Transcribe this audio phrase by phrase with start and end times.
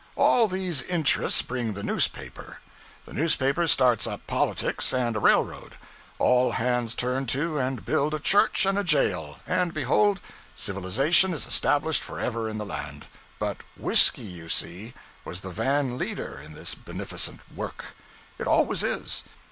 [0.15, 2.59] All these interests bring the newspaper;
[3.05, 5.75] the newspaper starts up politics and a railroad;
[6.17, 10.19] all hands turn to and build a church and a jail and behold,
[10.55, 13.05] civilization is established for ever in the land.
[13.37, 17.95] But whiskey, you see, was the van leader in this beneficent work.
[18.39, 19.23] It always is.